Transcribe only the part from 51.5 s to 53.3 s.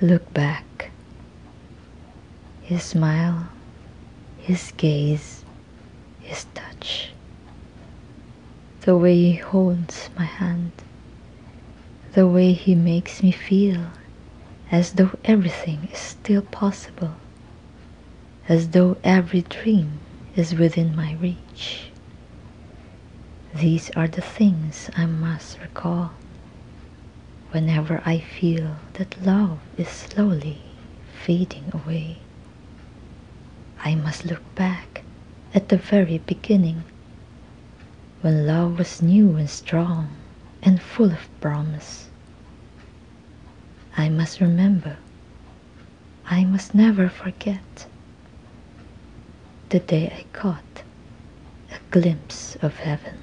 a glimpse of heaven.